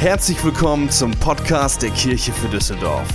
[0.00, 3.06] Herzlich willkommen zum Podcast der Kirche für Düsseldorf.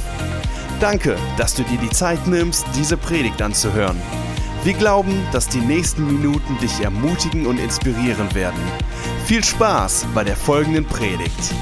[0.79, 3.99] Danke, dass du dir die Zeit nimmst, diese Predigt anzuhören.
[4.63, 8.59] Wir glauben, dass die nächsten Minuten dich ermutigen und inspirieren werden.
[9.25, 11.55] Viel Spaß bei der folgenden Predigt.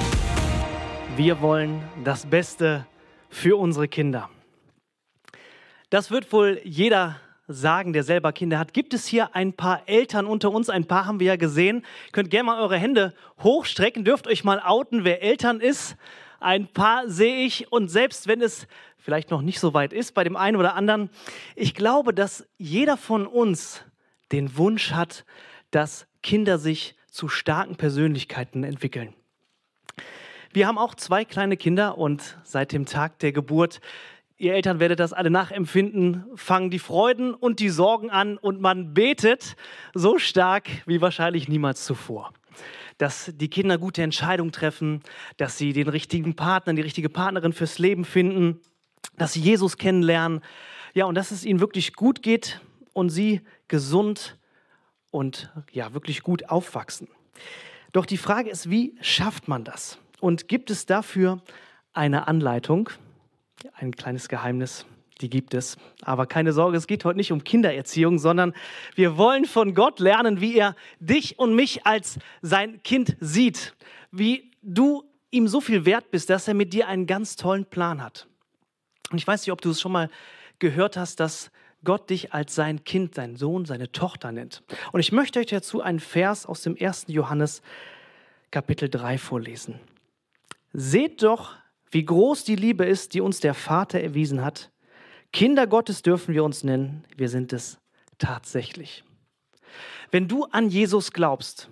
[1.16, 2.86] Wir wollen das Beste
[3.30, 4.30] für unsere Kinder.
[5.90, 7.16] Das wird wohl jeder
[7.48, 8.74] sagen, der selber Kinder hat.
[8.74, 10.70] Gibt es hier ein paar Eltern unter uns?
[10.70, 11.86] Ein paar haben wir ja gesehen.
[12.12, 15.98] Könnt gerne mal eure Hände hochstrecken, dürft euch mal outen, wer Eltern ist.
[16.40, 20.24] Ein paar sehe ich und selbst wenn es vielleicht noch nicht so weit ist bei
[20.24, 21.10] dem einen oder anderen,
[21.56, 23.84] ich glaube, dass jeder von uns
[24.32, 25.26] den Wunsch hat,
[25.72, 29.14] dass Kinder sich zu starken Persönlichkeiten entwickeln.
[30.52, 33.82] Wir haben auch zwei kleine Kinder und seit dem Tag der Geburt
[34.38, 38.94] Ihr Eltern werdet das alle nachempfinden, fangen die Freuden und die Sorgen an und man
[38.94, 39.56] betet
[39.94, 42.34] so stark wie wahrscheinlich niemals zuvor.
[42.98, 45.02] Dass die Kinder gute Entscheidungen treffen,
[45.38, 48.60] dass sie den richtigen Partner, die richtige Partnerin fürs Leben finden,
[49.18, 50.42] dass sie Jesus kennenlernen,
[50.96, 52.60] ja, und dass es ihnen wirklich gut geht
[52.94, 54.38] und sie gesund
[55.12, 57.08] und ja, wirklich gut aufwachsen.
[57.92, 60.00] Doch die Frage ist, wie schafft man das?
[60.20, 61.42] Und gibt es dafür
[61.94, 62.90] eine Anleitung?
[63.76, 64.86] Ein kleines Geheimnis,
[65.22, 65.78] die gibt es.
[66.02, 68.54] Aber keine Sorge, es geht heute nicht um Kindererziehung, sondern
[68.96, 73.76] wir wollen von Gott lernen, wie er dich und mich als sein Kind sieht,
[74.12, 78.02] wie du ihm so viel wert bist, dass er mit dir einen ganz tollen Plan
[78.02, 78.28] hat.
[79.12, 80.10] Und ich weiß nicht, ob du es schon mal
[80.60, 81.52] gehört hast, dass
[81.84, 84.64] Gott dich als sein Kind, sein Sohn, seine Tochter nennt.
[84.92, 87.06] Und ich möchte euch dazu einen Vers aus dem 1.
[87.08, 87.62] Johannes
[88.52, 89.80] Kapitel 3 vorlesen.
[90.72, 91.56] Seht doch,
[91.94, 94.72] wie groß die Liebe ist, die uns der Vater erwiesen hat.
[95.32, 97.78] Kinder Gottes dürfen wir uns nennen, wir sind es
[98.18, 99.04] tatsächlich.
[100.12, 101.70] Wenn du an Jesus glaubst,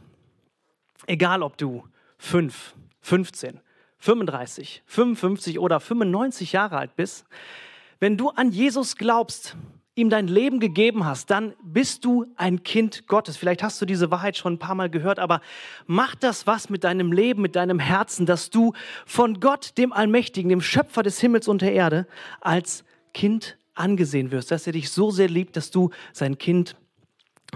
[1.08, 1.84] egal ob du
[2.18, 3.60] 5, 15,
[3.98, 7.26] 35, 55 oder 95 Jahre alt bist,
[8.00, 9.56] wenn du an Jesus glaubst,
[10.02, 13.38] ihm dein Leben gegeben hast, dann bist du ein Kind Gottes.
[13.38, 15.42] Vielleicht hast du diese Wahrheit schon ein paar Mal gehört, aber
[15.88, 18.74] mach das was mit deinem Leben, mit deinem Herzen, dass du
[19.06, 22.08] von Gott, dem Allmächtigen, dem Schöpfer des Himmels und der Erde,
[22.42, 26.76] als Kind angesehen wirst, dass er dich so sehr liebt, dass du sein Kind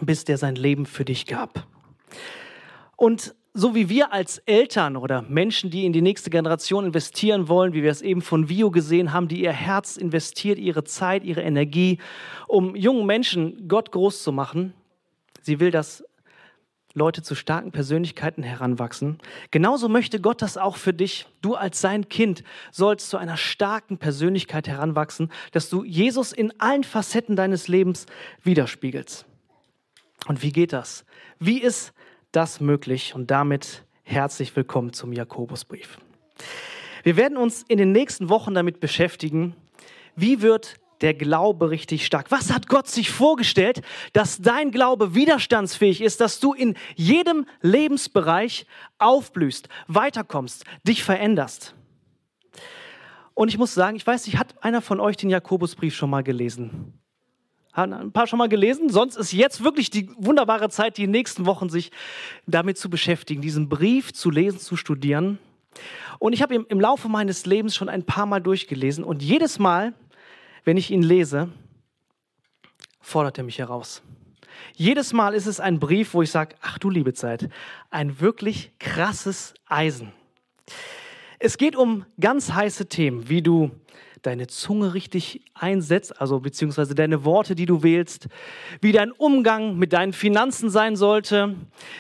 [0.01, 1.67] bist, der sein Leben für dich gab.
[2.95, 7.73] Und so wie wir als Eltern oder Menschen, die in die nächste Generation investieren wollen,
[7.73, 11.41] wie wir es eben von Vio gesehen haben, die ihr Herz investiert, ihre Zeit, ihre
[11.41, 11.99] Energie,
[12.47, 14.73] um jungen Menschen Gott groß zu machen.
[15.41, 16.03] Sie will, dass
[16.93, 19.19] Leute zu starken Persönlichkeiten heranwachsen.
[19.51, 21.25] Genauso möchte Gott das auch für dich.
[21.41, 26.83] Du als sein Kind sollst zu einer starken Persönlichkeit heranwachsen, dass du Jesus in allen
[26.83, 28.05] Facetten deines Lebens
[28.43, 29.25] widerspiegelst.
[30.27, 31.05] Und wie geht das?
[31.39, 31.93] Wie ist
[32.35, 35.99] das möglich und damit herzlich willkommen zum Jakobusbrief.
[37.03, 39.55] Wir werden uns in den nächsten Wochen damit beschäftigen,
[40.15, 42.31] wie wird der Glaube richtig stark?
[42.31, 43.81] Was hat Gott sich vorgestellt,
[44.13, 48.65] dass dein Glaube widerstandsfähig ist, dass du in jedem Lebensbereich
[48.97, 51.75] aufblühst, weiterkommst, dich veränderst?
[53.33, 56.23] Und ich muss sagen, ich weiß nicht, hat einer von euch den Jakobusbrief schon mal
[56.23, 56.99] gelesen?
[57.75, 58.89] Haben ein paar schon mal gelesen?
[58.89, 61.91] Sonst ist jetzt wirklich die wunderbare Zeit, die nächsten Wochen sich
[62.47, 65.39] damit zu beschäftigen, diesen Brief zu lesen, zu studieren.
[66.17, 69.59] Und ich habe ihn im Laufe meines Lebens schon ein paar Mal durchgelesen und jedes
[69.59, 69.93] Mal,
[70.63, 71.49] wenn ich ihn lese,
[73.01, 74.01] fordert er mich heraus.
[74.73, 77.49] Jedes Mal ist es ein Brief, wo ich sage, ach du liebe Zeit,
[77.89, 80.13] ein wirklich krasses Eisen.
[81.39, 83.71] Es geht um ganz heiße Themen, wie du
[84.25, 88.27] deine Zunge richtig einsetzt, also beziehungsweise deine Worte, die du wählst,
[88.81, 91.55] wie dein Umgang mit deinen Finanzen sein sollte,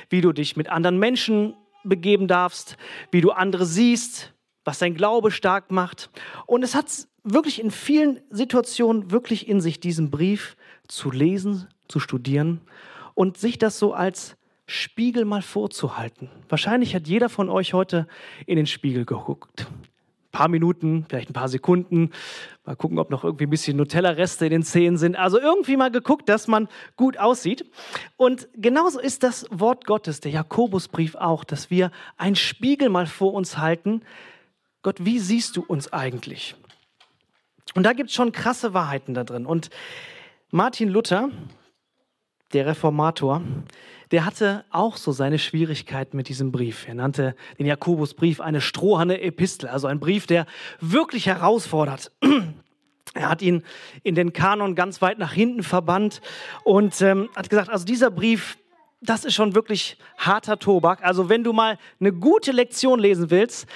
[0.09, 2.77] wie du dich mit anderen Menschen begeben darfst,
[3.11, 4.33] wie du andere siehst,
[4.63, 6.09] was dein Glaube stark macht.
[6.47, 11.99] Und es hat wirklich in vielen Situationen wirklich in sich, diesen Brief zu lesen, zu
[11.99, 12.61] studieren
[13.13, 14.35] und sich das so als
[14.67, 16.29] Spiegel mal vorzuhalten.
[16.49, 18.07] Wahrscheinlich hat jeder von euch heute
[18.47, 19.67] in den Spiegel geguckt
[20.35, 22.11] paar Minuten, vielleicht ein paar Sekunden.
[22.65, 25.15] Mal gucken, ob noch irgendwie ein bisschen Nutella-Reste in den Zähnen sind.
[25.15, 26.67] Also irgendwie mal geguckt, dass man
[26.97, 27.65] gut aussieht.
[28.17, 33.33] Und genauso ist das Wort Gottes, der Jakobusbrief auch, dass wir einen Spiegel mal vor
[33.33, 34.01] uns halten.
[34.81, 36.55] Gott, wie siehst du uns eigentlich?
[37.73, 39.45] Und da gibt es schon krasse Wahrheiten da drin.
[39.45, 39.69] Und
[40.51, 41.29] Martin Luther,
[42.51, 43.41] der Reformator,
[44.11, 46.87] der hatte auch so seine Schwierigkeiten mit diesem Brief.
[46.87, 50.45] Er nannte den Jakobusbrief eine stroherne Epistel, also ein Brief, der
[50.79, 52.11] wirklich herausfordert.
[53.13, 53.63] Er hat ihn
[54.03, 56.19] in den Kanon ganz weit nach hinten verbannt
[56.65, 58.57] und ähm, hat gesagt, also dieser Brief,
[58.99, 61.01] das ist schon wirklich harter Tobak.
[61.01, 63.67] Also wenn du mal eine gute Lektion lesen willst,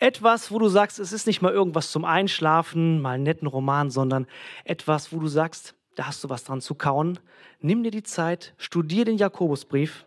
[0.00, 3.90] etwas, wo du sagst, es ist nicht mal irgendwas zum Einschlafen, mal einen netten Roman,
[3.90, 4.26] sondern
[4.64, 7.18] etwas, wo du sagst, da hast du was dran zu kauen.
[7.60, 10.06] Nimm dir die Zeit, studier den Jakobusbrief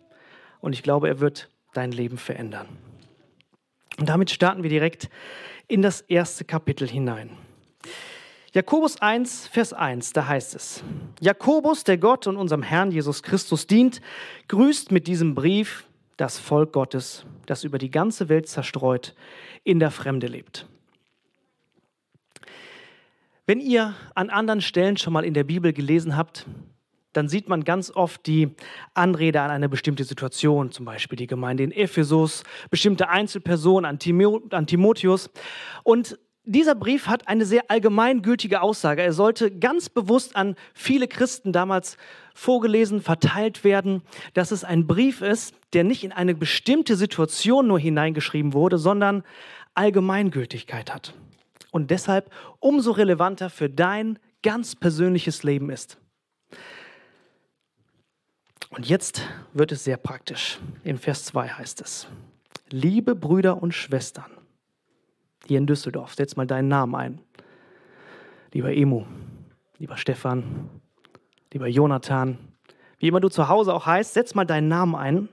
[0.61, 2.67] und ich glaube, er wird dein Leben verändern.
[3.99, 5.09] Und damit starten wir direkt
[5.67, 7.31] in das erste Kapitel hinein.
[8.53, 10.81] Jakobus 1, Vers 1, da heißt es,
[11.19, 13.99] Jakobus, der Gott und unserem Herrn Jesus Christus dient,
[14.47, 15.85] grüßt mit diesem Brief
[16.15, 19.13] das Volk Gottes, das über die ganze Welt zerstreut
[19.65, 20.67] in der Fremde lebt.
[23.51, 26.45] Wenn ihr an anderen Stellen schon mal in der Bibel gelesen habt,
[27.12, 28.56] dann sieht man ganz oft die
[28.94, 34.00] Anrede an eine bestimmte Situation, zum Beispiel die Gemeinde in Ephesus, bestimmte Einzelpersonen,
[34.51, 35.30] an, Timotheus.
[35.83, 39.01] Und dieser Brief hat eine sehr allgemeingültige Aussage.
[39.01, 41.98] Er sollte ganz bewusst an viele Christen damals
[42.33, 44.01] vorgelesen, verteilt werden,
[44.33, 49.24] dass es ein Brief ist, der nicht in eine bestimmte Situation nur hineingeschrieben wurde, sondern
[49.74, 51.13] Allgemeingültigkeit hat.
[51.71, 55.97] Und deshalb umso relevanter für dein ganz persönliches Leben ist.
[58.69, 60.59] Und jetzt wird es sehr praktisch.
[60.83, 62.07] In Vers 2 heißt es,
[62.69, 64.31] liebe Brüder und Schwestern,
[65.45, 67.21] hier in Düsseldorf, setz mal deinen Namen ein.
[68.53, 69.06] Lieber Emu,
[69.77, 70.69] lieber Stefan,
[71.51, 72.38] lieber Jonathan,
[73.00, 75.29] wie immer du zu Hause auch heißt, setz mal deinen Namen ein.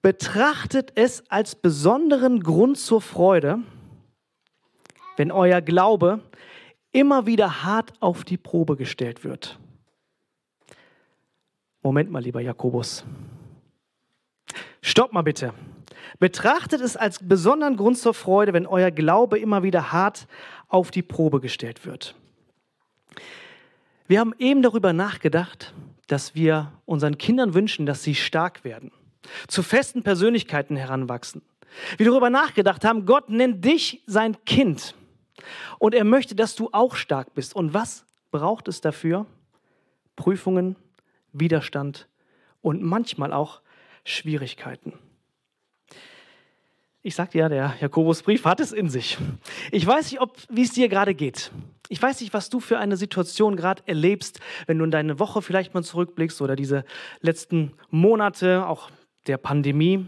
[0.00, 3.58] Betrachtet es als besonderen Grund zur Freude,
[5.16, 6.20] wenn euer Glaube
[6.92, 9.58] immer wieder hart auf die Probe gestellt wird.
[11.82, 13.04] Moment mal, lieber Jakobus.
[14.82, 15.52] Stopp mal bitte.
[16.18, 20.28] Betrachtet es als besonderen Grund zur Freude, wenn euer Glaube immer wieder hart
[20.68, 22.14] auf die Probe gestellt wird.
[24.06, 25.74] Wir haben eben darüber nachgedacht,
[26.06, 28.92] dass wir unseren Kindern wünschen, dass sie stark werden,
[29.48, 31.42] zu festen Persönlichkeiten heranwachsen.
[31.96, 34.94] Wir darüber nachgedacht haben, Gott nennt dich sein Kind
[35.78, 37.54] und er möchte, dass du auch stark bist.
[37.54, 39.26] Und was braucht es dafür?
[40.16, 40.76] Prüfungen,
[41.32, 42.08] Widerstand
[42.60, 43.60] und manchmal auch
[44.04, 44.94] Schwierigkeiten.
[47.04, 49.18] Ich sagte ja, der Jakobusbrief hat es in sich.
[49.72, 51.50] Ich weiß nicht, wie es dir gerade geht.
[51.88, 55.42] Ich weiß nicht, was du für eine Situation gerade erlebst, wenn du in deine Woche
[55.42, 56.84] vielleicht mal zurückblickst oder diese
[57.20, 58.88] letzten Monate, auch
[59.26, 60.06] der Pandemie.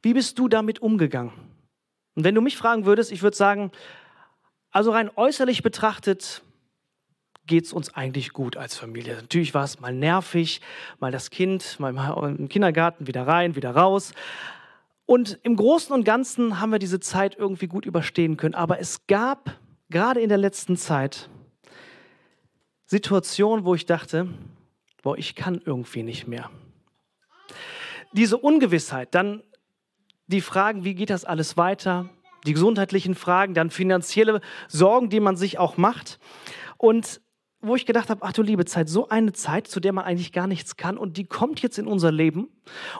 [0.00, 1.32] Wie bist du damit umgegangen?
[2.14, 3.70] Und wenn du mich fragen würdest, ich würde sagen,
[4.70, 6.42] also rein äußerlich betrachtet,
[7.46, 9.16] geht es uns eigentlich gut als Familie.
[9.16, 10.60] Natürlich war es mal nervig,
[11.00, 11.94] mal das Kind, mal
[12.38, 14.12] im Kindergarten wieder rein, wieder raus.
[15.06, 18.54] Und im Großen und Ganzen haben wir diese Zeit irgendwie gut überstehen können.
[18.54, 19.58] Aber es gab
[19.90, 21.28] gerade in der letzten Zeit
[22.86, 24.28] Situationen, wo ich dachte,
[25.02, 26.50] boah, ich kann irgendwie nicht mehr.
[28.12, 29.42] Diese Ungewissheit, dann
[30.32, 32.08] die Fragen, wie geht das alles weiter?
[32.46, 36.18] Die gesundheitlichen Fragen, dann finanzielle Sorgen, die man sich auch macht.
[36.76, 37.20] Und
[37.60, 40.32] wo ich gedacht habe, ach du liebe Zeit, so eine Zeit, zu der man eigentlich
[40.32, 42.48] gar nichts kann und die kommt jetzt in unser Leben.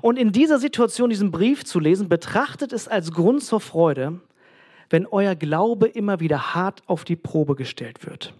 [0.00, 4.20] Und in dieser Situation diesen Brief zu lesen, betrachtet es als Grund zur Freude,
[4.88, 8.34] wenn euer Glaube immer wieder hart auf die Probe gestellt wird.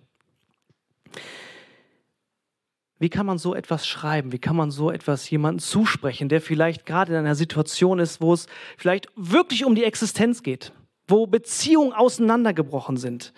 [3.03, 4.31] Wie kann man so etwas schreiben?
[4.31, 8.33] Wie kann man so etwas jemandem zusprechen, der vielleicht gerade in einer Situation ist, wo
[8.33, 8.47] es
[8.79, 10.73] vielleicht wirklich um die Existenz geht,
[11.09, 13.33] wo Beziehungen auseinandergebrochen sind,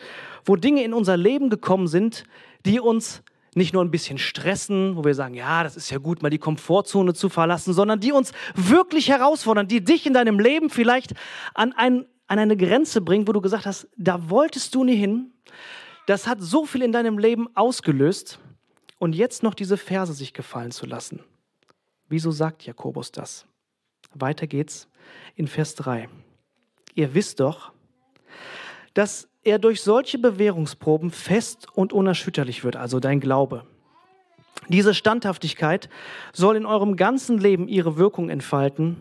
[0.45, 2.25] wo Dinge in unser Leben gekommen sind,
[2.67, 3.23] die uns
[3.55, 6.37] nicht nur ein bisschen stressen, wo wir sagen, ja, das ist ja gut, mal die
[6.37, 11.15] Komfortzone zu verlassen, sondern die uns wirklich herausfordern, die dich in deinem Leben vielleicht
[11.55, 15.33] an, ein, an eine Grenze bringen, wo du gesagt hast, da wolltest du nie hin.
[16.05, 18.41] Das hat so viel in deinem Leben ausgelöst
[19.05, 21.21] und jetzt noch diese Verse sich gefallen zu lassen.
[22.09, 23.45] Wieso sagt Jakobus das?
[24.15, 24.89] Weiter geht's
[25.35, 26.09] in Vers 3.
[26.95, 27.73] Ihr wisst doch,
[28.95, 33.67] dass er durch solche Bewährungsproben fest und unerschütterlich wird, also dein Glaube.
[34.69, 35.91] Diese Standhaftigkeit
[36.33, 38.97] soll in eurem ganzen Leben ihre Wirkung entfalten,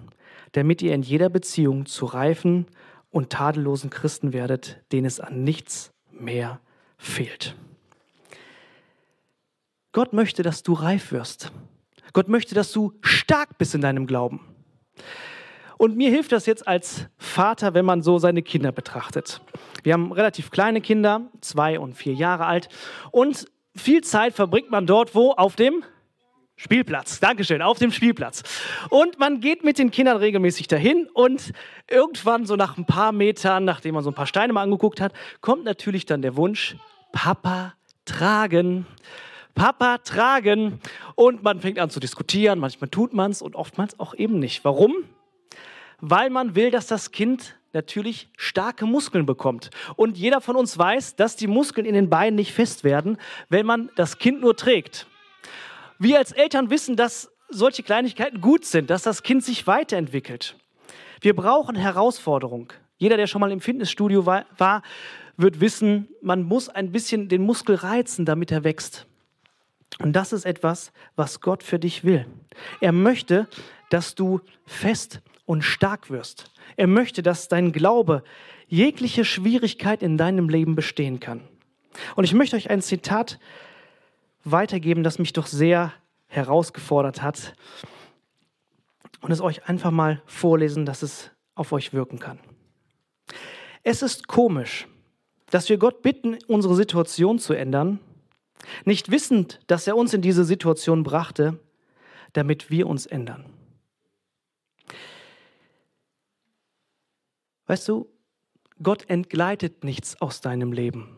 [0.51, 2.67] damit ihr in jeder Beziehung zu reifen
[3.09, 6.59] und tadellosen Christen werdet, denen es an nichts mehr
[6.97, 7.55] fehlt.
[9.93, 11.51] Gott möchte, dass du reif wirst.
[12.13, 14.41] Gott möchte, dass du stark bist in deinem Glauben.
[15.77, 19.41] Und mir hilft das jetzt als Vater, wenn man so seine Kinder betrachtet.
[19.83, 22.69] Wir haben relativ kleine Kinder, zwei und vier Jahre alt.
[23.11, 23.45] Und
[23.75, 25.31] viel Zeit verbringt man dort, wo?
[25.31, 25.83] Auf dem
[26.55, 27.19] Spielplatz.
[27.19, 28.43] Dankeschön, auf dem Spielplatz.
[28.89, 31.51] Und man geht mit den Kindern regelmäßig dahin und
[31.89, 35.13] irgendwann, so nach ein paar Metern, nachdem man so ein paar Steine mal angeguckt hat,
[35.41, 36.77] kommt natürlich dann der Wunsch,
[37.11, 37.73] Papa
[38.05, 38.87] tragen.
[39.55, 40.79] Papa tragen
[41.15, 42.59] und man fängt an zu diskutieren.
[42.59, 44.63] Manchmal tut man es und oftmals auch eben nicht.
[44.65, 44.93] Warum?
[46.01, 49.69] Weil man will, dass das Kind natürlich starke Muskeln bekommt.
[49.95, 53.17] Und jeder von uns weiß, dass die Muskeln in den Beinen nicht fest werden,
[53.49, 55.07] wenn man das Kind nur trägt.
[55.99, 60.55] Wir als Eltern wissen, dass solche Kleinigkeiten gut sind, dass das Kind sich weiterentwickelt.
[61.21, 62.73] Wir brauchen Herausforderung.
[62.97, 64.81] Jeder, der schon mal im Fitnessstudio war, war,
[65.37, 69.07] wird wissen, man muss ein bisschen den Muskel reizen, damit er wächst.
[69.99, 72.25] Und das ist etwas, was Gott für dich will.
[72.81, 73.47] Er möchte,
[73.89, 76.51] dass du fest und stark wirst.
[76.77, 78.23] Er möchte, dass dein Glaube
[78.67, 81.41] jegliche Schwierigkeit in deinem Leben bestehen kann.
[82.15, 83.39] Und ich möchte euch ein Zitat
[84.43, 85.93] weitergeben, das mich doch sehr
[86.27, 87.53] herausgefordert hat
[89.21, 92.39] und es euch einfach mal vorlesen, dass es auf euch wirken kann.
[93.83, 94.87] Es ist komisch,
[95.49, 97.99] dass wir Gott bitten, unsere Situation zu ändern,
[98.85, 101.59] nicht wissend, dass er uns in diese Situation brachte,
[102.33, 103.45] damit wir uns ändern.
[107.67, 108.09] Weißt du,
[108.81, 111.15] Gott entgleitet nichts aus deinem Leben.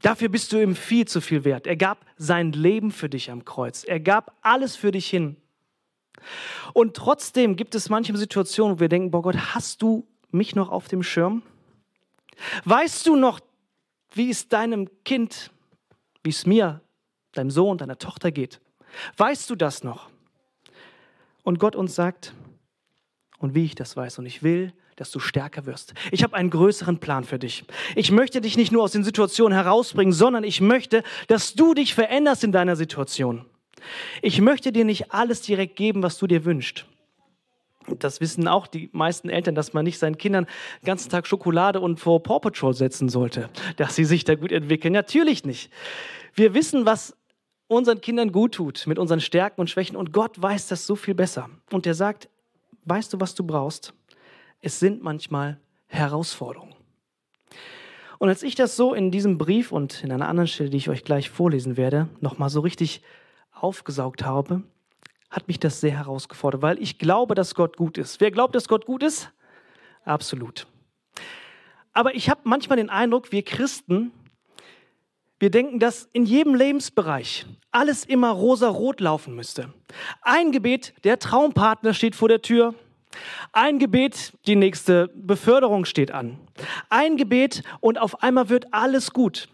[0.00, 1.66] Dafür bist du ihm viel zu viel wert.
[1.66, 3.84] Er gab sein Leben für dich am Kreuz.
[3.84, 5.36] Er gab alles für dich hin.
[6.72, 10.70] Und trotzdem gibt es manche Situationen, wo wir denken, boah Gott, hast du mich noch
[10.70, 11.42] auf dem Schirm?
[12.64, 13.38] Weißt du noch,
[14.12, 15.52] wie es deinem Kind,
[16.22, 16.80] wie es mir,
[17.32, 18.60] deinem Sohn, deiner Tochter geht?
[19.16, 20.10] Weißt du das noch?
[21.42, 22.34] Und Gott uns sagt,
[23.38, 25.94] und wie ich das weiß, und ich will, dass du stärker wirst.
[26.10, 27.64] Ich habe einen größeren Plan für dich.
[27.96, 31.94] Ich möchte dich nicht nur aus den Situationen herausbringen, sondern ich möchte, dass du dich
[31.94, 33.44] veränderst in deiner Situation.
[34.20, 36.86] Ich möchte dir nicht alles direkt geben, was du dir wünschst.
[37.98, 40.46] Das wissen auch die meisten Eltern, dass man nicht seinen Kindern
[40.80, 44.52] den ganzen Tag Schokolade und vor Paw Patrol setzen sollte, dass sie sich da gut
[44.52, 44.92] entwickeln.
[44.92, 45.70] Natürlich nicht.
[46.34, 47.16] Wir wissen, was
[47.68, 49.96] unseren Kindern gut tut, mit unseren Stärken und Schwächen.
[49.96, 51.48] Und Gott weiß das so viel besser.
[51.70, 52.28] Und er sagt,
[52.84, 53.94] weißt du, was du brauchst?
[54.62, 56.74] es sind manchmal Herausforderungen.
[58.18, 60.88] Und als ich das so in diesem Brief und in einer anderen Stelle, die ich
[60.88, 63.02] euch gleich vorlesen werde, nochmal so richtig
[63.52, 64.62] aufgesaugt habe,
[65.32, 68.20] hat mich das sehr herausgefordert, weil ich glaube, dass Gott gut ist.
[68.20, 69.32] Wer glaubt, dass Gott gut ist?
[70.04, 70.66] Absolut.
[71.92, 74.12] Aber ich habe manchmal den Eindruck, wir Christen,
[75.38, 79.72] wir denken, dass in jedem Lebensbereich alles immer rosa-rot laufen müsste.
[80.20, 82.74] Ein Gebet, der Traumpartner steht vor der Tür,
[83.52, 86.38] ein Gebet, die nächste Beförderung steht an.
[86.88, 89.48] Ein Gebet und auf einmal wird alles gut.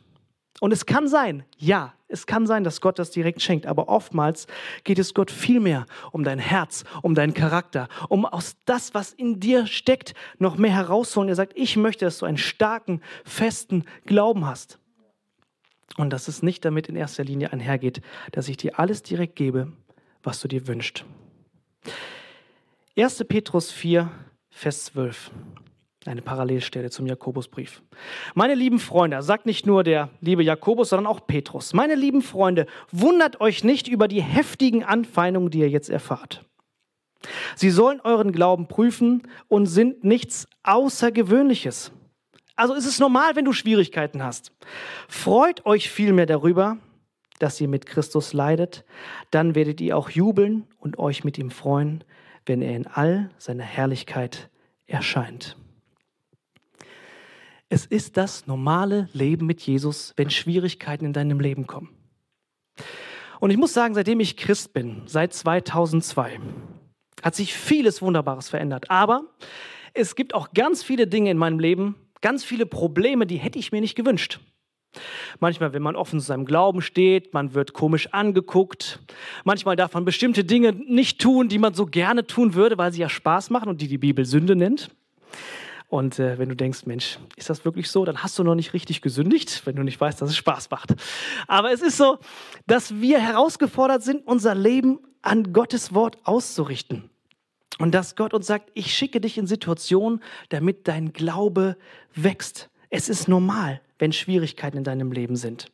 [0.60, 4.46] Und es kann sein, ja, es kann sein, dass Gott das direkt schenkt, aber oftmals
[4.82, 9.12] geht es Gott viel mehr um dein Herz, um deinen Charakter, um aus das, was
[9.12, 11.28] in dir steckt, noch mehr herausholen.
[11.28, 14.78] Er sagt, ich möchte, dass du einen starken, festen Glauben hast.
[15.96, 18.00] Und dass es nicht damit in erster Linie einhergeht,
[18.32, 19.72] dass ich dir alles direkt gebe,
[20.22, 21.04] was du dir wünschst.
[22.96, 23.24] 1.
[23.28, 24.10] Petrus 4,
[24.50, 25.30] Vers 12.
[26.06, 27.82] Eine Parallelstelle zum Jakobusbrief.
[28.34, 31.74] Meine lieben Freunde, sagt nicht nur der liebe Jakobus, sondern auch Petrus.
[31.74, 36.44] Meine lieben Freunde, wundert euch nicht über die heftigen Anfeindungen, die ihr jetzt erfahrt.
[37.56, 41.90] Sie sollen euren Glauben prüfen und sind nichts Außergewöhnliches.
[42.54, 44.52] Also ist es normal, wenn du Schwierigkeiten hast.
[45.08, 46.78] Freut euch vielmehr darüber,
[47.38, 48.84] dass ihr mit Christus leidet,
[49.30, 52.04] dann werdet ihr auch jubeln und euch mit ihm freuen,
[52.46, 54.48] wenn er in all seiner Herrlichkeit
[54.86, 55.56] erscheint.
[57.70, 61.90] Es ist das normale Leben mit Jesus, wenn Schwierigkeiten in deinem Leben kommen.
[63.40, 66.40] Und ich muss sagen, seitdem ich Christ bin, seit 2002,
[67.22, 68.90] hat sich vieles Wunderbares verändert.
[68.90, 69.24] Aber
[69.92, 73.70] es gibt auch ganz viele Dinge in meinem Leben, ganz viele Probleme, die hätte ich
[73.70, 74.40] mir nicht gewünscht.
[75.38, 79.00] Manchmal, wenn man offen zu seinem Glauben steht, man wird komisch angeguckt.
[79.44, 83.02] Manchmal darf man bestimmte Dinge nicht tun, die man so gerne tun würde, weil sie
[83.02, 84.90] ja Spaß machen und die die Bibel Sünde nennt.
[85.88, 88.74] Und äh, wenn du denkst, Mensch, ist das wirklich so, dann hast du noch nicht
[88.74, 90.94] richtig gesündigt, wenn du nicht weißt, dass es Spaß macht.
[91.46, 92.18] Aber es ist so,
[92.66, 97.10] dass wir herausgefordert sind, unser Leben an Gottes Wort auszurichten.
[97.78, 101.76] Und dass Gott uns sagt, ich schicke dich in Situationen, damit dein Glaube
[102.14, 102.68] wächst.
[102.90, 105.70] Es ist normal wenn Schwierigkeiten in deinem Leben sind.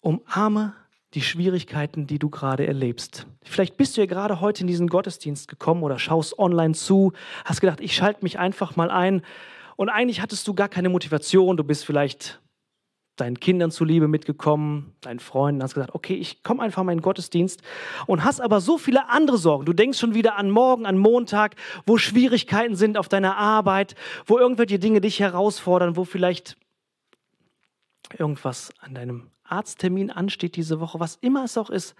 [0.00, 0.74] Umarme
[1.14, 3.26] die Schwierigkeiten, die du gerade erlebst.
[3.42, 7.12] Vielleicht bist du ja gerade heute in diesen Gottesdienst gekommen oder schaust online zu,
[7.44, 9.22] hast gedacht, ich schalte mich einfach mal ein
[9.76, 12.40] und eigentlich hattest du gar keine Motivation, du bist vielleicht
[13.16, 17.02] deinen Kindern zuliebe mitgekommen, deinen Freunden, hast gesagt, okay, ich komme einfach mal in den
[17.04, 17.62] Gottesdienst
[18.06, 19.66] und hast aber so viele andere Sorgen.
[19.66, 21.54] Du denkst schon wieder an morgen, an Montag,
[21.86, 23.94] wo Schwierigkeiten sind auf deiner Arbeit,
[24.26, 26.56] wo irgendwelche Dinge dich herausfordern, wo vielleicht
[28.18, 31.94] irgendwas an deinem Arzttermin ansteht diese Woche, was immer es auch ist.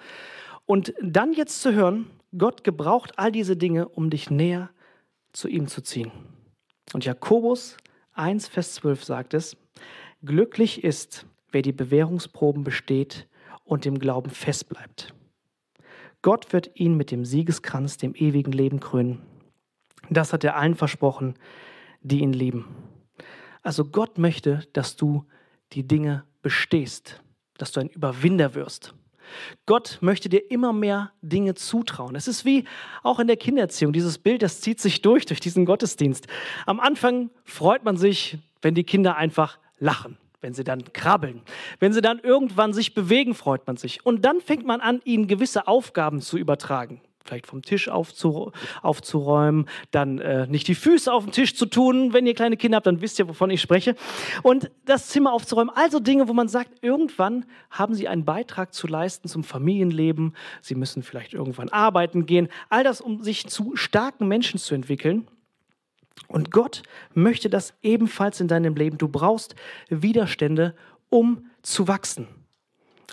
[0.66, 4.70] Und dann jetzt zu hören, Gott gebraucht all diese Dinge, um dich näher
[5.32, 6.10] zu ihm zu ziehen.
[6.92, 7.76] Und Jakobus
[8.14, 9.56] 1, Vers 12 sagt es,
[10.24, 13.28] glücklich ist, wer die Bewährungsproben besteht
[13.64, 15.14] und dem Glauben festbleibt.
[16.22, 19.20] Gott wird ihn mit dem Siegeskranz, dem ewigen Leben krönen.
[20.10, 21.34] Das hat er allen versprochen,
[22.00, 22.74] die ihn lieben.
[23.62, 25.24] Also Gott möchte, dass du
[25.72, 27.22] die Dinge bestehst,
[27.58, 28.94] dass du ein Überwinder wirst.
[29.66, 32.14] Gott möchte dir immer mehr Dinge zutrauen.
[32.14, 32.64] Es ist wie
[33.02, 33.92] auch in der Kindererziehung.
[33.92, 36.26] Dieses Bild, das zieht sich durch, durch diesen Gottesdienst.
[36.66, 41.42] Am Anfang freut man sich, wenn die Kinder einfach lachen, wenn sie dann krabbeln.
[41.80, 44.04] Wenn sie dann irgendwann sich bewegen, freut man sich.
[44.04, 48.52] Und dann fängt man an, ihnen gewisse Aufgaben zu übertragen vielleicht vom Tisch aufzu
[48.82, 52.12] aufzuräumen, dann äh, nicht die Füße auf den Tisch zu tun.
[52.12, 53.96] Wenn ihr kleine Kinder habt, dann wisst ihr, wovon ich spreche.
[54.42, 55.74] Und das Zimmer aufzuräumen.
[55.74, 60.34] Also Dinge, wo man sagt, irgendwann haben sie einen Beitrag zu leisten zum Familienleben.
[60.60, 62.48] Sie müssen vielleicht irgendwann arbeiten gehen.
[62.68, 65.26] All das, um sich zu starken Menschen zu entwickeln.
[66.28, 66.82] Und Gott
[67.14, 68.98] möchte das ebenfalls in deinem Leben.
[68.98, 69.54] Du brauchst
[69.88, 70.74] Widerstände,
[71.08, 72.28] um zu wachsen.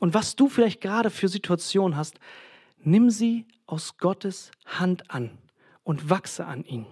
[0.01, 2.19] Und was du vielleicht gerade für Situationen hast,
[2.83, 5.37] nimm sie aus Gottes Hand an
[5.83, 6.85] und wachse an ihn.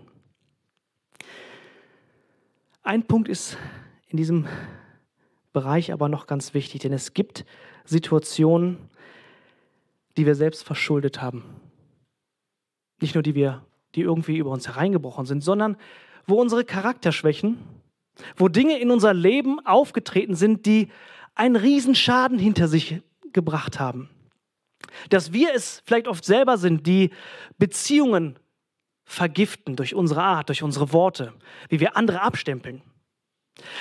[2.81, 3.57] Ein Punkt ist
[4.07, 4.47] in diesem
[5.53, 7.45] Bereich aber noch ganz wichtig, denn es gibt
[7.85, 8.77] Situationen,
[10.17, 11.43] die wir selbst verschuldet haben.
[13.01, 13.65] Nicht nur die wir,
[13.95, 15.77] die irgendwie über uns hereingebrochen sind, sondern
[16.27, 17.57] wo unsere Charakterschwächen,
[18.35, 20.89] wo Dinge in unser Leben aufgetreten sind, die
[21.35, 24.09] einen Riesenschaden hinter sich gebracht haben.
[25.09, 27.11] Dass wir es vielleicht oft selber sind, die
[27.57, 28.39] Beziehungen
[29.03, 31.33] vergiften durch unsere Art, durch unsere Worte,
[31.69, 32.81] wie wir andere abstempeln.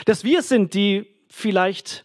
[0.06, 2.04] Dass wir es sind, die vielleicht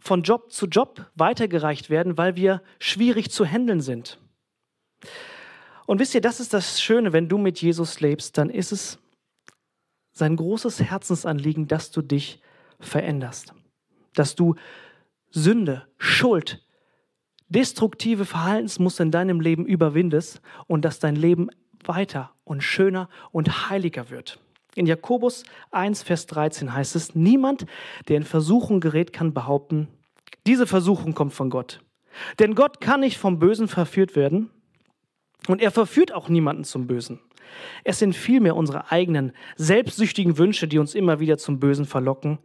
[0.00, 4.18] von Job zu Job weitergereicht werden, weil wir schwierig zu handeln sind.
[5.86, 8.98] Und wisst ihr, das ist das Schöne, wenn du mit Jesus lebst, dann ist es
[10.12, 12.40] sein großes Herzensanliegen, dass du dich
[12.78, 13.54] veränderst,
[14.14, 14.54] dass du
[15.30, 16.64] Sünde, Schuld,
[17.50, 21.50] destruktive Verhaltensmuster in deinem Leben überwindest und dass dein Leben
[21.84, 24.38] weiter und schöner und heiliger wird.
[24.74, 27.66] In Jakobus 1, Vers 13 heißt es, niemand,
[28.08, 29.88] der in Versuchung gerät, kann behaupten,
[30.46, 31.80] diese Versuchung kommt von Gott.
[32.38, 34.50] Denn Gott kann nicht vom Bösen verführt werden
[35.48, 37.20] und er verführt auch niemanden zum Bösen.
[37.82, 42.38] Es sind vielmehr unsere eigenen selbstsüchtigen Wünsche, die uns immer wieder zum Bösen verlocken.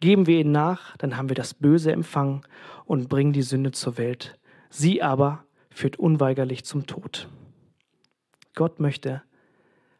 [0.00, 2.42] Geben wir ihnen nach, dann haben wir das Böse empfangen
[2.84, 4.38] und bringen die Sünde zur Welt.
[4.70, 7.28] Sie aber führt unweigerlich zum Tod.
[8.54, 9.22] Gott möchte,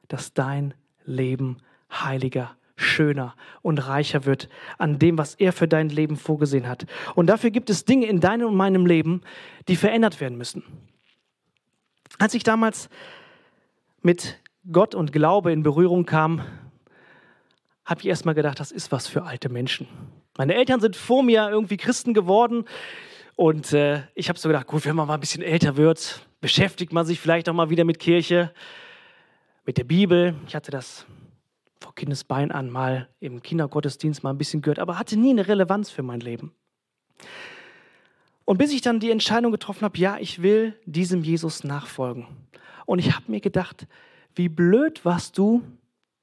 [0.09, 0.75] dass dein
[1.05, 1.59] Leben
[1.91, 4.49] heiliger, schöner und reicher wird
[4.79, 6.87] an dem, was er für dein Leben vorgesehen hat.
[7.15, 9.23] Und dafür gibt es Dinge in deinem und meinem Leben,
[9.69, 10.63] die verändert werden müssen.
[12.19, 12.89] Als ich damals
[14.03, 14.39] mit
[14.71, 16.43] Gott und Glaube in Berührung kam,
[17.85, 19.87] habe ich erstmal gedacht, das ist was für alte Menschen.
[20.37, 22.65] Meine Eltern sind vor mir irgendwie Christen geworden.
[23.37, 26.93] Und äh, ich habe so gedacht, gut, wenn man mal ein bisschen älter wird, beschäftigt
[26.93, 28.53] man sich vielleicht auch mal wieder mit Kirche,
[29.67, 30.35] mit der Bibel.
[30.47, 31.07] Ich hatte das
[31.79, 35.91] vor Kindesbein an mal im Kindergottesdienst mal ein bisschen gehört, aber hatte nie eine Relevanz
[35.91, 36.53] für mein Leben.
[38.47, 42.27] Und bis ich dann die Entscheidung getroffen habe, ja, ich will diesem Jesus nachfolgen.
[42.87, 43.87] Und ich habe mir gedacht,
[44.35, 45.63] wie blöd warst du,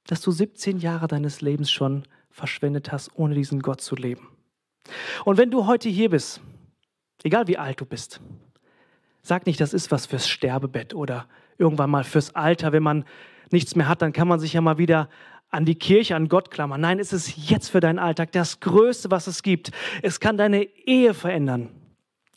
[0.06, 4.28] dass du 17 Jahre deines Lebens schon verschwendet hast, ohne diesen Gott zu leben.
[5.24, 6.40] Und wenn du heute hier bist
[7.24, 8.20] Egal wie alt du bist.
[9.22, 11.26] Sag nicht, das ist was fürs Sterbebett oder
[11.58, 12.72] irgendwann mal fürs Alter.
[12.72, 13.04] Wenn man
[13.50, 15.08] nichts mehr hat, dann kann man sich ja mal wieder
[15.50, 16.82] an die Kirche, an Gott klammern.
[16.82, 19.70] Nein, es ist jetzt für deinen Alltag das Größte, was es gibt.
[20.02, 21.70] Es kann deine Ehe verändern.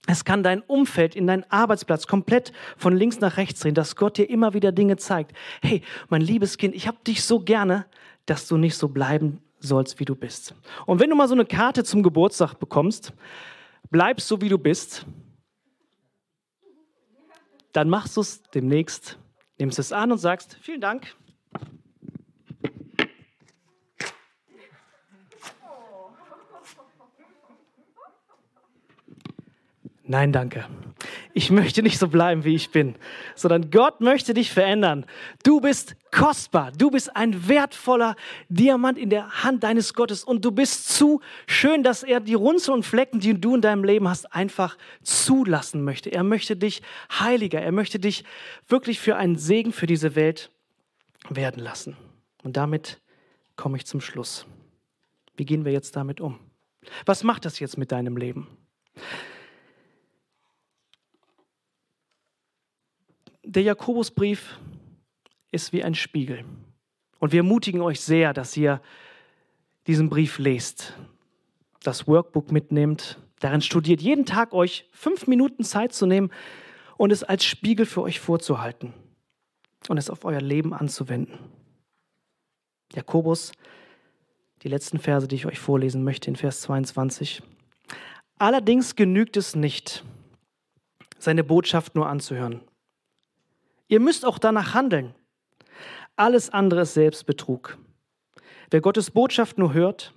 [0.08, 4.18] Es kann dein Umfeld in deinen Arbeitsplatz komplett von links nach rechts drehen, dass Gott
[4.18, 5.34] dir immer wieder Dinge zeigt.
[5.62, 7.86] Hey, mein liebes Kind, ich habe dich so gerne,
[8.26, 10.56] dass du nicht so bleiben sollst, wie du bist.
[10.86, 13.12] Und wenn du mal so eine Karte zum Geburtstag bekommst,
[13.90, 15.06] bleibst so, wie du bist,
[17.74, 19.20] dann machst du es demnächst,
[19.60, 21.16] nimmst es an und sagst, vielen Dank.
[30.10, 30.66] Nein, danke.
[31.34, 32.96] Ich möchte nicht so bleiben, wie ich bin,
[33.36, 35.06] sondern Gott möchte dich verändern.
[35.44, 36.72] Du bist kostbar.
[36.72, 38.16] Du bist ein wertvoller
[38.48, 42.76] Diamant in der Hand deines Gottes und du bist zu schön, dass er die Runzeln
[42.76, 46.10] und Flecken, die du in deinem Leben hast, einfach zulassen möchte.
[46.10, 47.62] Er möchte dich heiliger.
[47.62, 48.24] Er möchte dich
[48.70, 50.52] wirklich für einen Segen für diese Welt
[51.30, 51.98] werden lassen.
[52.44, 53.02] Und damit
[53.58, 54.46] komme ich zum Schluss.
[55.36, 56.40] Wie gehen wir jetzt damit um?
[57.06, 58.48] Was macht das jetzt mit deinem Leben?
[63.50, 64.60] Der Jakobusbrief
[65.52, 66.44] ist wie ein Spiegel.
[67.20, 68.82] Und wir ermutigen euch sehr, dass ihr
[69.88, 70.98] diesen Brief lest,
[71.82, 76.30] das Workbook mitnehmt, darin studiert, jeden Tag euch fünf Minuten Zeit zu nehmen
[76.98, 78.92] und es als Spiegel für euch vorzuhalten
[79.88, 81.40] und es auf euer Leben anzuwenden.
[82.94, 83.54] Jakobus,
[84.64, 87.42] die letzten Verse, die ich euch vorlesen möchte, in Vers 22.
[88.40, 90.04] Allerdings genügt es nicht,
[91.18, 92.60] seine Botschaft nur anzuhören.
[93.88, 95.16] Ihr müsst auch danach handeln.
[96.16, 97.78] Alles andere ist Selbstbetrug.
[98.70, 100.14] Wer Gottes Botschaft nur hört,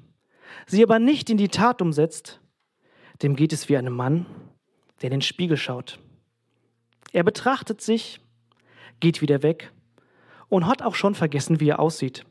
[0.66, 2.40] sie aber nicht in die Tat umsetzt,
[3.22, 4.26] dem geht es wie einem Mann,
[5.00, 6.00] der in den Spiegel schaut.
[7.12, 8.20] Er betrachtet sich,
[8.98, 9.72] geht wieder weg
[10.48, 12.24] und hat auch schon vergessen, wie er aussieht.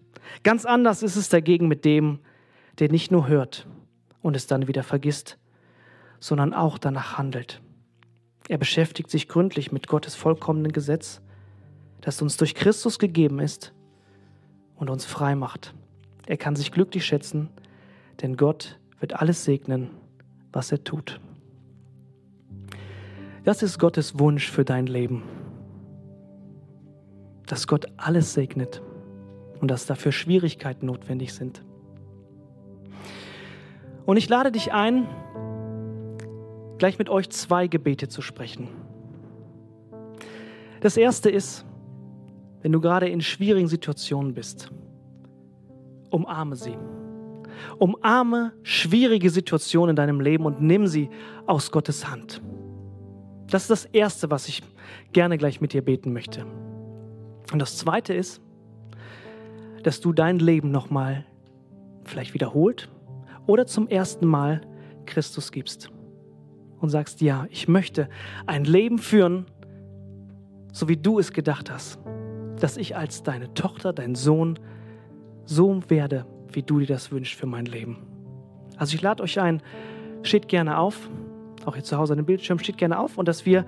[0.44, 2.20] Ganz anders ist es dagegen mit dem,
[2.80, 3.68] der nicht nur hört
[4.22, 5.38] und es dann wieder vergisst,
[6.20, 7.62] sondern auch danach handelt.
[8.48, 11.22] Er beschäftigt sich gründlich mit Gottes vollkommenen Gesetz,
[12.02, 13.74] das uns durch Christus gegeben ist
[14.76, 15.74] und uns frei macht.
[16.26, 17.50] Er kann sich glücklich schätzen,
[18.22, 19.90] denn Gott wird alles segnen,
[20.52, 21.20] was er tut.
[23.44, 25.24] Das ist Gottes Wunsch für dein Leben.
[27.48, 28.82] Dass Gott alles segnet
[29.60, 31.64] und dass dafür Schwierigkeiten notwendig sind.
[34.06, 35.08] Und ich lade dich ein,
[36.78, 38.68] gleich mit euch zwei Gebete zu sprechen.
[40.82, 41.66] Das erste ist,
[42.62, 44.72] wenn du gerade in schwierigen Situationen bist,
[46.10, 46.78] umarme sie.
[47.78, 51.10] Umarme schwierige Situationen in deinem Leben und nimm sie
[51.46, 52.42] aus Gottes Hand.
[53.48, 54.62] Das ist das Erste, was ich
[55.12, 56.46] gerne gleich mit dir beten möchte.
[57.52, 58.42] Und das Zweite ist,
[59.84, 61.26] dass du dein Leben nochmal
[62.04, 62.90] vielleicht wiederholt
[63.48, 64.62] oder zum ersten Mal
[65.06, 65.90] Christus gibst
[66.80, 68.10] und sagst, ja, ich möchte
[68.46, 69.46] ein Leben führen,
[70.72, 72.00] so wie du es gedacht hast,
[72.60, 74.60] dass ich als deine Tochter, dein Sohn
[75.46, 77.98] so werde, wie du dir das wünschst für mein Leben.
[78.78, 79.62] Also ich lade euch ein,
[80.24, 81.10] steht gerne auf,
[81.66, 83.66] auch hier zu Hause an dem Bildschirm, steht gerne auf und dass wir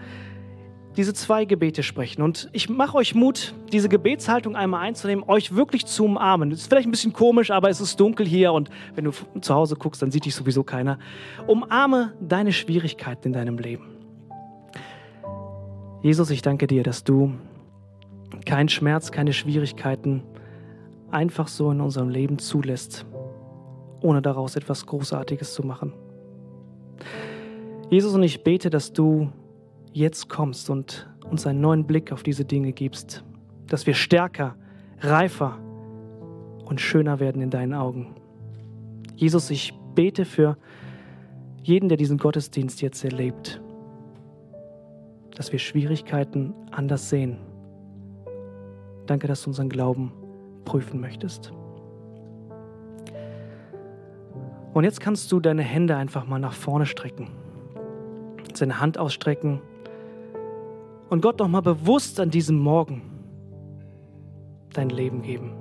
[0.97, 2.21] diese zwei Gebete sprechen.
[2.21, 6.49] Und ich mache euch Mut, diese Gebetshaltung einmal einzunehmen, euch wirklich zu umarmen.
[6.49, 9.53] Das ist vielleicht ein bisschen komisch, aber es ist dunkel hier und wenn du zu
[9.53, 10.99] Hause guckst, dann sieht dich sowieso keiner.
[11.47, 13.87] Umarme deine Schwierigkeiten in deinem Leben.
[16.01, 17.33] Jesus, ich danke dir, dass du
[18.45, 20.23] keinen Schmerz, keine Schwierigkeiten
[21.11, 23.05] einfach so in unserem Leben zulässt,
[24.01, 25.93] ohne daraus etwas Großartiges zu machen.
[27.89, 29.29] Jesus, und ich bete, dass du
[29.91, 33.23] jetzt kommst und uns einen neuen Blick auf diese Dinge gibst,
[33.67, 34.55] dass wir stärker,
[34.99, 35.57] reifer
[36.65, 38.15] und schöner werden in deinen Augen.
[39.15, 40.57] Jesus, ich bete für
[41.63, 43.61] jeden, der diesen Gottesdienst jetzt erlebt,
[45.35, 47.37] dass wir Schwierigkeiten anders sehen.
[49.07, 50.11] Danke, dass du unseren Glauben
[50.65, 51.51] prüfen möchtest.
[54.73, 57.29] Und jetzt kannst du deine Hände einfach mal nach vorne strecken,
[58.53, 59.61] seine Hand ausstrecken
[61.09, 63.01] und Gott noch mal bewusst an diesem Morgen
[64.73, 65.53] dein Leben geben.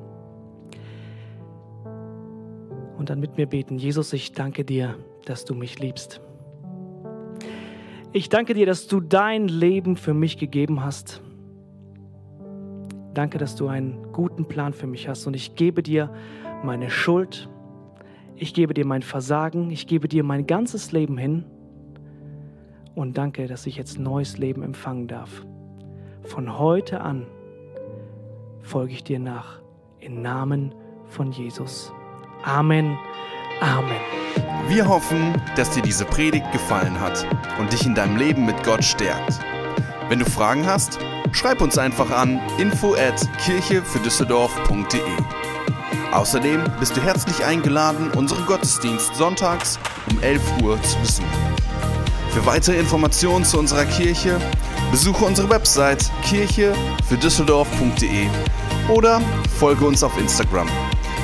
[2.96, 6.20] Und dann mit mir beten, Jesus, ich danke dir, dass du mich liebst.
[8.12, 11.22] Ich danke dir, dass du dein Leben für mich gegeben hast.
[13.14, 16.10] Danke, dass du einen guten Plan für mich hast und ich gebe dir
[16.62, 17.48] meine Schuld,
[18.36, 21.44] ich gebe dir mein Versagen, ich gebe dir mein ganzes Leben hin
[22.94, 25.44] und danke, dass ich jetzt neues Leben empfangen darf.
[26.22, 27.26] Von heute an
[28.62, 29.60] folge ich dir nach.
[29.98, 30.74] Im Namen
[31.08, 31.92] von Jesus.
[32.44, 32.96] Amen.
[33.60, 34.00] Amen.
[34.68, 37.26] Wir hoffen, dass dir diese Predigt gefallen hat
[37.58, 39.40] und dich in deinem Leben mit Gott stärkt.
[40.08, 40.98] Wenn du Fragen hast,
[41.32, 45.00] schreib uns einfach an info at kirche für Düsseldorf.de.
[46.12, 49.78] Außerdem bist du herzlich eingeladen, unseren Gottesdienst sonntags
[50.10, 51.28] um 11 Uhr zu besuchen.
[52.32, 54.40] Für weitere Informationen zu unserer Kirche
[54.90, 56.72] besuche unsere Website kirche
[57.08, 58.26] für Düsseldorf.de
[58.88, 59.20] oder
[59.58, 60.68] folge uns auf Instagram.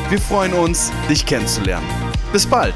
[0.08, 1.86] Wir freuen uns, dich kennenzulernen.
[2.32, 2.74] Bis bald!